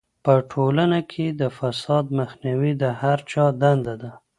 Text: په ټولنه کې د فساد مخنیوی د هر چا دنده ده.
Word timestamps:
په 0.25 0.33
ټولنه 0.51 0.99
کې 1.11 1.25
د 1.41 1.43
فساد 1.57 2.05
مخنیوی 2.19 2.71
د 2.81 2.83
هر 3.01 3.17
چا 3.31 3.45
دنده 3.61 3.95
ده. 4.01 4.11